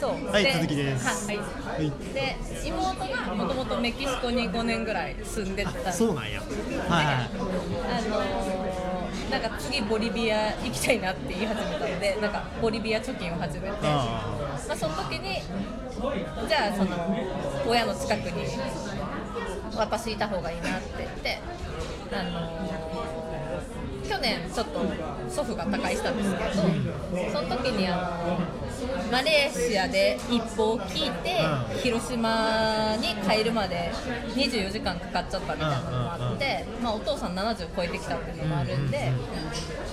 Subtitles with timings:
[0.00, 0.30] そう。
[0.30, 1.26] はい続きです。
[1.26, 1.42] はい、は
[1.82, 1.90] い。
[2.14, 5.88] で妹がもともとメキシコに5年ぐらい住んでた。
[5.88, 6.40] あそうなんや。
[6.40, 7.28] はいはいあ
[8.08, 8.96] のー
[9.30, 13.76] なんか次ボリビア行きたいなって言い始めたのでなんかボリビア貯金を始めて。
[13.82, 14.22] あ。
[14.68, 15.40] まあ、その時に
[16.48, 17.16] じゃあその
[17.66, 18.44] 親の近くに
[19.76, 21.38] 私いた方がいいなって言って、
[22.12, 23.35] あのー
[24.08, 24.80] 去年ちょっと
[25.28, 26.50] 祖父が他界したんですけど
[27.32, 27.96] その時にあ
[28.26, 31.38] のマレーシアで一報を聞いて
[31.72, 31.80] うん。
[31.80, 33.90] 広島に帰るまで
[34.34, 39.12] 24時間かかっちゃったみたいなのもあって、まあ、お父さん70超えてきたっていうのもあるんで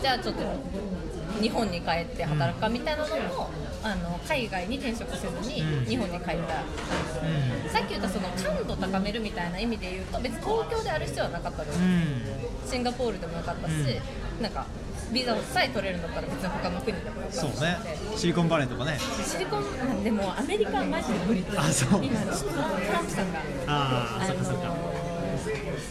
[0.01, 0.41] じゃあちょっと
[1.41, 3.49] 日本に帰って働くかみたいなのも
[3.83, 5.85] あの海外に転職せずにうん。
[5.85, 11.79] 日本に帰った、あのさっき言ったその感度高めるみたいな意味で言うと別に東京である必要はなかったです。
[11.79, 12.21] うん。
[12.69, 13.73] シンガポールでもよかったし、
[14.41, 14.65] なんか
[15.11, 17.77] ビザさえ取れるんだったら別に他の国でもよかったしそうね。
[18.15, 18.97] シリコンバレーとかね。
[18.99, 22.05] シリコンでもアメリカはマジで無理あそう。
[22.05, 23.39] 今トランプさんが。
[23.67, 24.73] ああそっかそっか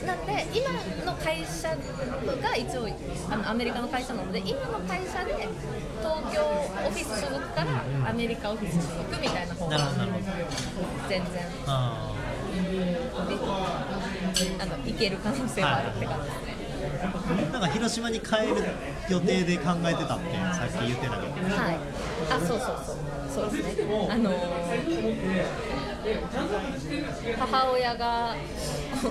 [0.06, 0.70] なんで今
[1.04, 2.88] の会社が一応
[3.30, 5.48] あのアメリカの会社なので今の会社で
[6.00, 9.68] 東京オフィス所属からアメリカオフィス所属みたいな方。
[9.68, 9.78] が
[11.08, 11.42] 全然。
[11.66, 12.12] あ
[14.58, 16.51] あのいける可能性はあるって感じですね。
[17.02, 18.64] あなんか広島に帰る
[19.08, 21.76] 予定で考えてたってさっき言ってたけどはい。
[22.30, 22.96] あ、そうそうそう。
[23.34, 23.86] そうですね。
[24.10, 24.32] あのー
[27.38, 28.34] 母親が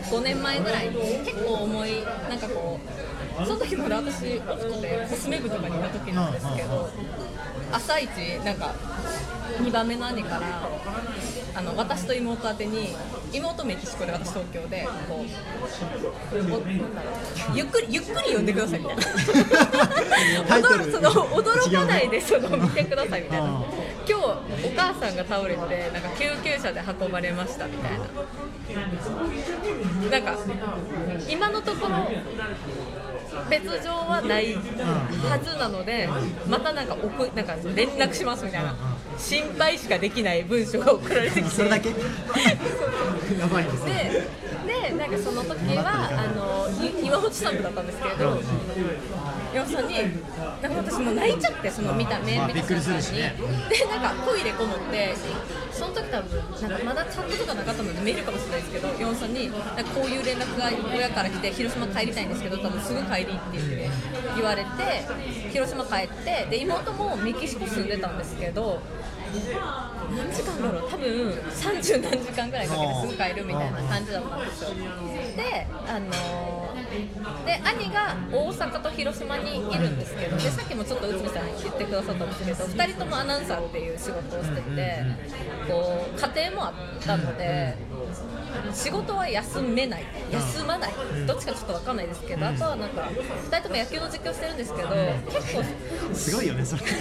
[0.09, 2.79] 5年前ぐらいに結構重いなんかこ
[3.41, 6.89] うその時まだ私オフトでコスメ部とかにいた時なんですけど
[7.71, 8.09] 朝一
[8.43, 8.73] なんか
[9.59, 10.69] 2番目の兄から
[11.53, 12.95] あの私と妹宛てに
[13.33, 15.25] 妹メキシコで私東京でこ
[16.33, 19.03] うおなんだろうゆっくりゆっくり読んでくださいみたいな。
[20.47, 20.85] タイトル。
[20.85, 23.47] 驚その驚かないでその見てくださいみたいな。
[23.47, 23.63] あ。
[24.07, 28.05] 今日お母さんが倒れてなんか救急車で運ばれましたみたいな。
[30.09, 30.37] なんか
[31.29, 32.07] 今のところ
[33.49, 36.09] 別状はないはずなので
[36.47, 38.75] またなんか送なんか連絡しますみたいな
[39.21, 41.55] 心配しかできない文章が送られてきて。
[41.55, 41.89] それだけ？
[41.89, 41.95] や
[43.47, 44.27] ばいですね
[44.67, 48.39] ででなんかその時はあのい岩本スタンプだったんですけれど
[49.53, 49.95] 岩本さんに
[50.61, 53.35] なんか私もう泣いちゃってその見たメール見たまあびっくりするしに、ね。
[53.69, 55.15] でなんかトイレこもって
[55.81, 63.89] その時多分なんかまだチャットとかなかったのでメールかもしれないですけど岩本さんになんかこういう連絡が親から来て広島帰りたいんですけど多分すぐ帰りって
[64.35, 64.69] 言われて
[65.49, 68.79] 広島帰ってで妹もメキシコ住んでたんですけど
[70.15, 70.89] 何時間だろう？
[70.91, 74.69] 多分30何時間ぐらいかけてすぐ帰るみたいな感じだったんですよ。
[75.35, 76.60] であのー
[77.45, 85.05] で兄が大阪と広島にいるんですけどでさっきもちょっと内海さん言ってくださったんですけど2人ともアナウンサーっていう仕事をしてて
[85.67, 86.73] こう家庭もあっ
[87.05, 87.77] たので
[88.73, 90.93] 仕事は休めない休まない
[91.25, 95.63] どっちかちょっと分かんないですけどあとはなんか2人とも野球の実況してるんですけど結構
[96.13, 96.81] すごいよねそれ。
[96.81, 96.99] シー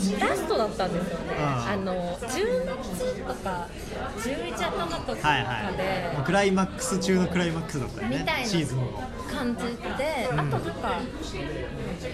[0.00, 3.68] ズンラストだったんですよね、あの10月とか
[4.16, 6.24] 11頭とかはいはい。
[6.24, 8.84] クライマックス中のクライマックスだったよねみたいなシーズンの。
[9.28, 9.62] 感じ
[9.98, 11.00] で、あとなんか、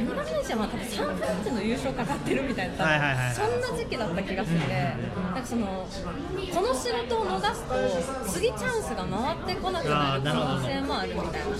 [0.00, 3.34] ニバレンシアは多分サンフランチェの優勝かかってるみたいな、はいはいはい。
[3.34, 5.86] そんな時期だった気がして、なんかその
[6.52, 11.56] この仕事を逃すと、次チャンスが回ってこなくなる可能性もあるみたいな、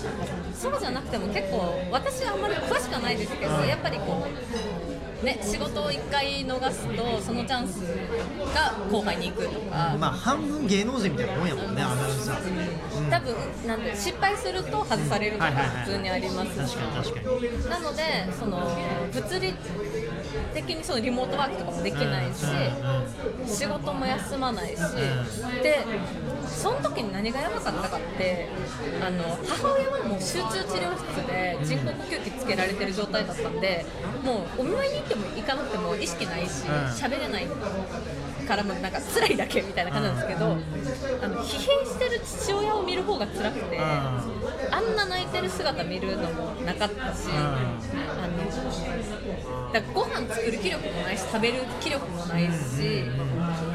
[0.55, 4.94] そうじゃなくても結構、私はあんまり詳しくはないですけど、やっぱりこう。
[5.25, 7.81] ね、仕事を1回逃すとそのチャンス
[8.55, 13.11] が後輩に行くとか、まあ半分芸能人みたいなもんやもんねアナウンサー。
[13.11, 13.35] 多分
[13.67, 16.69] なんで失敗すると外されるとかはいはいはい普通にあります。
[16.69, 17.71] し、確かに確かに。
[17.71, 18.03] なので
[18.39, 18.77] その
[19.13, 19.55] 物理
[20.53, 22.45] 的にそのリモートワークとかもできないし、
[23.47, 24.79] 仕事も休まないし、
[25.63, 25.85] で
[26.47, 28.49] その時に何がやばかったかって
[29.01, 33.85] あの母親はもう集中治療室で人工呼吸器つけられてる状態だったんで
[34.23, 36.75] もうお見舞いに行っても行かなくても意識ないしうん。
[36.95, 37.47] 喋れない
[38.47, 40.49] からもなんか辛いだけみたいな感じなんですけど、あ
[41.29, 44.21] の疲弊してる父親を見る方が辛くて、あ
[44.81, 47.69] んな泣いてる姿見るのもなかったし、あ
[48.29, 48.44] の
[49.73, 53.05] だからご飯作る気力もないし食べる気力もないし、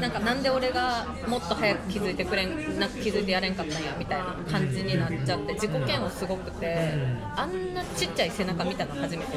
[0.00, 6.94] なんかなんで俺がもっと早く気づいてくれんなんか気づいてやれんかったんやみたいな感じになっちゃって自己嫌悪すごくて、
[7.36, 9.36] あんなちっちゃい背中見たの初めて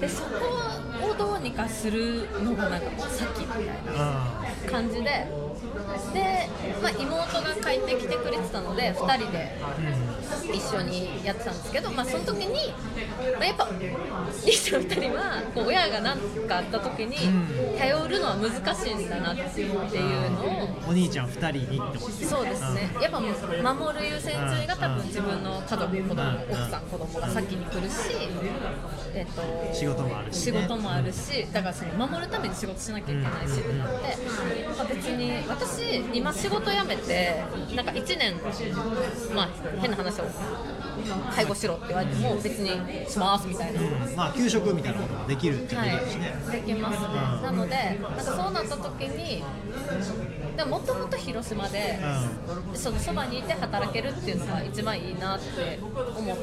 [0.00, 5.26] でそこをどうにかするのがなんか先みたいな感じで
[6.12, 6.48] で、
[6.82, 9.56] まあ、妹が帰ってきてくれてたので2人で
[10.52, 12.72] 一緒にやってたんですけど、まあ、その時に、
[13.34, 13.68] まあ、やっぱ
[14.44, 16.18] 兄ちゃん2人はこう親が何
[16.48, 17.16] かあった時に
[17.78, 27.94] 頼るのは難しいんだなっていうのをお兄ちゃん2人にってことそうですね、やっぱ守る優先順位が多分自分の家族、子供うん奥さん、子供が先に来るし、
[29.14, 29.42] えっと、
[29.74, 34.16] 仕事もあるし仕ね事もあるし、だからその守るために仕事しなきゃいけないしってなって、
[34.76, 37.42] まあ、別に私、今、仕事辞めて、
[37.74, 38.34] なんか1年、
[39.34, 39.48] まあ、
[39.80, 40.24] 変な話を
[41.34, 42.70] 介護しろって言われても、別に
[43.10, 43.80] しますみたいな。
[44.16, 47.00] まあ給食みたいなこともできるっちゃはできるしね、い、できます。
[47.00, 47.42] ね、うん。
[47.42, 49.42] なので、なんかそうなった時に、
[50.56, 51.98] でもともと広島で、
[52.74, 55.78] そのそばにいて働けるっていうのが一番いいなって
[56.16, 56.42] 思って、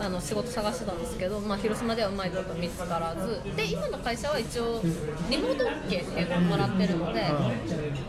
[0.00, 4.80] あの仕事探してたんですけど、まあ、広島ではうまいこと見つからずで今の会社は一応
[5.28, 7.20] リモート OK っていうのをもらってるので、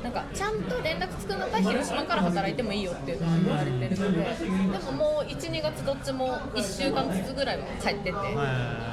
[0.01, 4.23] なんかちゃんと連絡つくのが広島から働いてもいいよっていうのは言われてるので
[4.71, 8.11] でももう12月どっちも1週間ずつぐらいは帰ってて。
[8.11, 8.91] は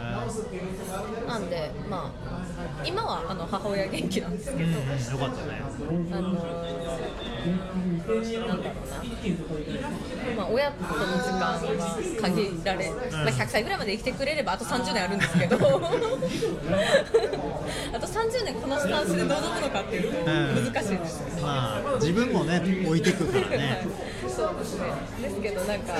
[1.26, 2.37] なんで、まあ、
[2.84, 5.62] 今はあの母親元気なんですけど、いうんうんよかったね。
[6.12, 7.18] あのー
[8.18, 10.88] なんだろうな、まあ、親との
[11.18, 11.60] 時間が
[12.20, 15.60] 限られ、まあ、100歳ぐらいまで生きてくれればあと30年あるんですけど、あ
[18.00, 20.30] と30年このスタンスで臨むのかっていうと
[20.72, 21.40] 難しいです。
[21.40, 23.86] まあ自分もね置いてくからね。
[24.28, 24.86] そうですね。
[25.22, 25.94] ですけどなんか、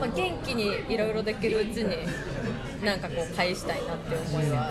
[0.00, 1.96] まあ、元気にいろいろできるうちに
[2.84, 4.70] なんかこう返したいなって思いは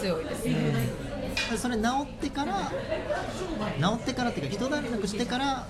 [0.00, 0.88] 強いですね。
[1.56, 2.70] それ治ってから
[3.80, 5.66] 治ってからっていうか一段落してから、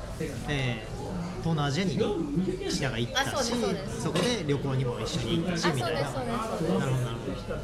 [0.49, 1.03] えー
[1.43, 1.99] 東南アジアに
[2.69, 6.01] 岸田が行ったしすそこで旅行にも一緒に行ったしあみたいな。
[6.03, 6.93] なるほどなる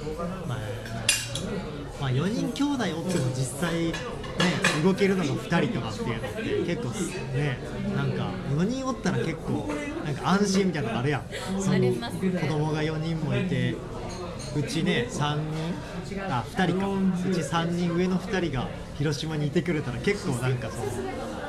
[0.05, 0.47] ほど。
[0.49, 0.59] まあ、
[2.01, 3.93] まあ、4人兄弟おっても実際ね
[4.83, 6.89] 動けるのが2人とかっていうのって結構
[7.37, 7.59] ね
[7.97, 9.69] なんか4人おったら結構
[10.05, 11.23] なんか安心みたいなのがあるやん。
[11.61, 11.79] その
[12.41, 13.75] 子供が4人もいて
[14.57, 15.39] うちね3
[16.07, 16.89] 人あ2人か。
[17.29, 20.83] うち3人上の2人が広島にいてくれたら結構なんかその、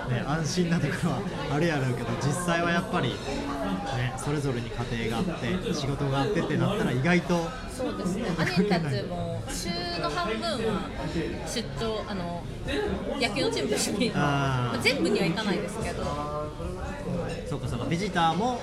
[0.09, 1.21] ね、安心なところは
[1.53, 3.15] あるやろうけど実際はやっぱり、ね、
[4.17, 8.25] それぞれに家庭があって仕事があってってなったら意外とそうですね。
[8.37, 9.69] 兄たちも週
[10.01, 10.81] の半分は
[11.45, 12.43] 出張あの
[13.21, 16.03] 野球のチームと一緒に、まあ全部には行かないですけど、
[17.47, 18.59] そうかそうかベジターも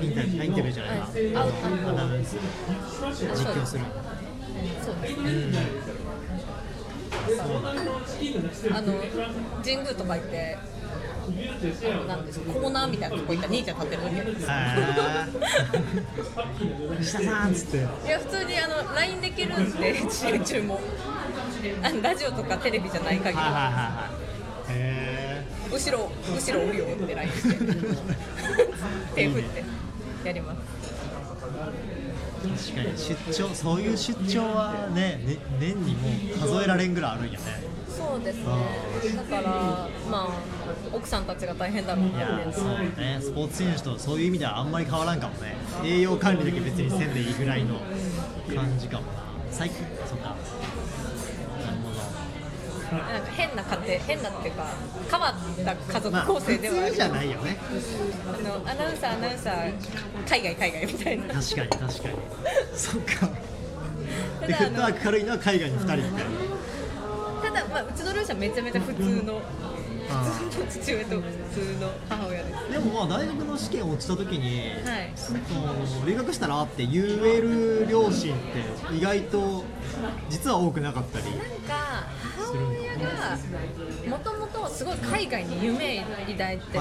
[0.00, 2.36] インタビューインタビューじゃないな、はいあのあアナウンス。
[2.36, 3.84] 実況する。
[4.84, 5.88] そうですね。
[8.72, 8.92] あの
[9.62, 10.58] 神宮とか行って。
[12.08, 16.98] なんですかコーナーみたいなとこ行ったら兄ちゃん立ってる時あるんですよへー。
[17.00, 17.76] 西田さんっつって。
[17.76, 20.80] いや普通にあの LINE できるんで試合中も。
[21.82, 23.44] あのラジオとかテレビじゃない限り。
[25.70, 27.56] 後ろ後ろおるよって LINE して
[29.14, 29.64] 手振って
[30.24, 30.58] やります。
[30.58, 32.07] ー
[32.38, 37.38] 確かに出張そういう出張はねね年にもう数えられんぐらいあるんやね。
[37.88, 38.44] そうですね。
[39.16, 40.28] だからまあ
[40.92, 43.18] 奥さんたちが大変だろうないうのはそうね。
[43.20, 45.56] スポーツ選手とそういう意味ではあんまり変わらんかもね。
[45.84, 47.80] 栄養管理だけ別にせんでいいぐらいの
[48.54, 49.24] 感じかもな。
[49.50, 50.36] 最近そうか
[52.92, 54.66] なんか変な家庭変なっていうか
[55.10, 56.84] 変わった家まあ族構成ではある。
[56.86, 57.56] 普通じゃないよね
[58.26, 59.72] あのアナウンサーアナウンサー
[60.28, 61.34] 海外海外みたいな。
[61.34, 61.94] 確かに確かに
[62.74, 63.30] そっか。
[64.46, 66.18] でフットワーク軽いのは海外に2人みたいな。
[67.42, 69.40] ただ、まあ、うちの両親はめちゃめちゃ普通の
[70.10, 71.22] あ普通の父親と普
[71.52, 72.72] 通の母親です。
[72.72, 75.38] でもまあ大学の試験落ちた時に、はいその
[76.06, 78.38] 留学したらって言える両親っ
[78.90, 79.64] て意外と
[80.30, 81.26] 実は多くなかったり。
[81.26, 82.06] なんか
[82.38, 83.36] 母親が
[84.08, 86.78] もともとすごい海外に夢抱いてて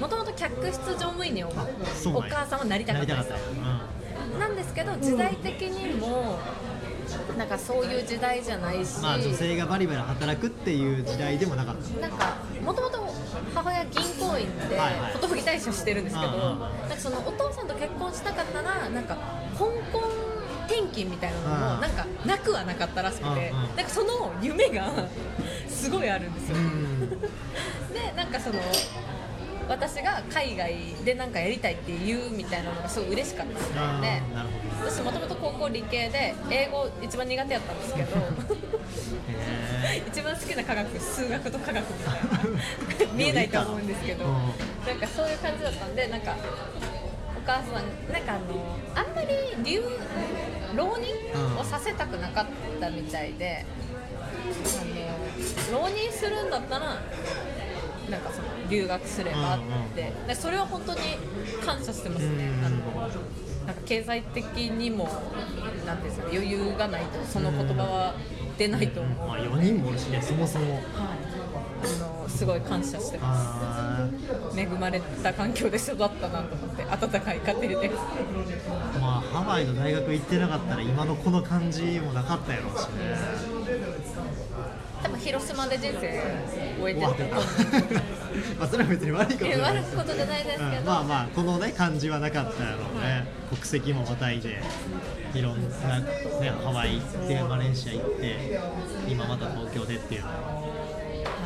[0.00, 3.36] もともと客室乗務員にお母さんはなりたかったんですよ。
[3.36, 6.38] よ、なんですけど時代的にも
[7.36, 12.00] なんかそういう時代じゃないし、うん、まあ女性がバリバリ働くっていう時代でもなかった。
[12.00, 13.14] なんかもともと
[13.54, 14.80] 母親銀行員で
[15.36, 16.60] 寿大社してるんですけど、うんうん。
[16.60, 19.16] なんかそのお父さんと結婚したかったらなんか
[19.58, 20.31] 香港
[20.72, 21.80] 転勤みたいなのもうん。
[21.80, 24.90] なんかなくはなかったらしくて、なんかその夢が
[25.68, 26.56] すごいあるんですよ。
[26.56, 27.10] うん。
[27.20, 27.26] で
[28.16, 28.56] なんかその
[29.68, 30.74] 私が海外
[31.04, 34.22] でなんかやりたいって言うみたいなのがすごい嬉しかったみたいで
[34.84, 38.16] 私もともと高校理系で英語一番苦手やったんですけど
[39.88, 44.32] へ一番好きな科学数学と科学みたいな 見えないと思うんですけどうん。
[44.32, 46.91] なんかそういう感じだったんでなんかお
[47.46, 49.28] 母さんなんかあのあんまり
[49.62, 49.82] 留
[50.76, 52.46] 浪人うんをさせたくなかっ
[52.80, 53.64] たみたいで、
[54.20, 56.86] あの浪人するんだったら
[58.10, 59.60] なんかその留学すればっ
[59.94, 61.00] て、でそれは本当に
[61.64, 62.78] 感謝してますね、うんあの
[63.66, 65.08] なんか経済的にも
[65.86, 68.14] なんていうんですかね余裕がないとその言葉は
[68.58, 70.74] 出ないと思う、まあ、4人もおるしねそもそも。
[70.74, 70.82] はい、
[72.32, 73.48] すごい感謝してます。
[73.62, 74.08] あ
[74.56, 77.90] 恵まれた環境で育ったなと思って温かい家庭で。
[77.90, 83.16] ーまあハワイの大学行ってなかったら今のこの感じもなかったやろうしね。
[85.02, 86.22] 多分広島で人生
[86.80, 87.00] 終えて
[88.56, 94.62] まあそれは別に悪いことじゃない悪いことじゃないですけど、うんまあまあこのね感じはなかったやろうね、国籍もまたいで
[95.34, 98.60] いろんな、ね、ハワイ行ってマレーシア行って
[99.08, 100.34] 今また東京でっていうのは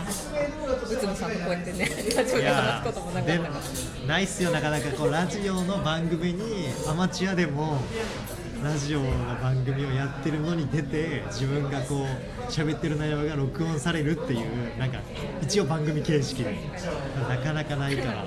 [0.06, 4.06] 内海さんとこうやってねラジオいで話やすこともなかったでから。
[4.06, 4.50] ないっすよ。
[4.50, 7.80] なかなかこうラジオの番組にアマチュアでも
[8.62, 9.10] ラジオの
[9.42, 14.98] 番組をやってるのに出て自分がこう喋ってる内容が録音されるっていうなんか
[15.42, 16.56] 一応番組形式で。
[17.28, 18.24] なかなかないから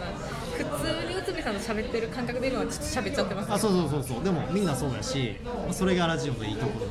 [0.63, 4.03] 普通に内海さんと喋ってる感覚で今はちょっと喋っちゃってます、ね、あそうそうそう。
[4.03, 5.35] そうでもみんなそうやし
[5.71, 6.87] それがラジオのいいところ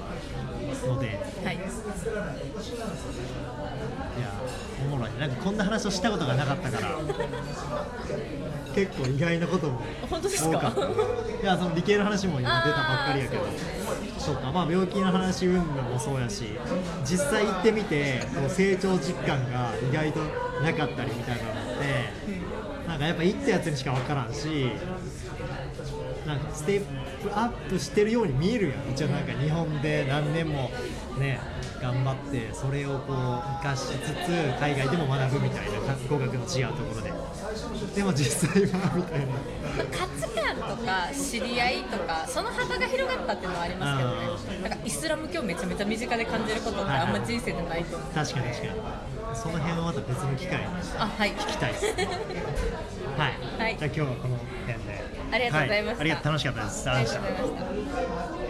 [0.89, 1.07] なので。
[1.07, 1.11] い。
[1.11, 1.59] やはい
[4.81, 5.13] おもろい。
[5.13, 6.99] ねなんかこんな話をしたことがなかったから。
[8.75, 10.73] 結構意外なことも本当ですか？
[11.43, 13.45] いやその理系の話も今出たばっかりやけど。
[14.19, 14.53] そうか。
[14.53, 16.57] まあ病気の話云々もそうやし
[17.05, 20.21] 実際行ってみて成長実感が意外と
[20.63, 22.13] なかったりみたいなのって
[22.99, 24.71] なんかやっぱ行ったやつにしか分からんし
[26.27, 26.85] なんかステッ
[27.23, 28.91] プアップしてるように見えるやん。
[28.93, 30.71] 一応なんか日本で何年も
[31.19, 31.41] ね
[31.81, 34.29] 頑張ってそれをこう生かしつつ
[34.61, 37.13] 海外でも学ぶみたいな語学の違うところで。
[37.95, 39.27] でも実際はみたいな。
[39.91, 44.69] 価値観とか知り合いとかその幅が広がったっていうのはありますけどね。
[44.69, 48.73] なんかイスラム教めちゃめちゃ身近で感じることってあんま人生でないと思う確かに確かに
[49.35, 50.65] その辺はまた別の機会に
[50.99, 58.48] あはい聞きたいですはい、はいじゃあ今日はこの辺でありがとうございましたはありがとう楽しかったですありがとうございました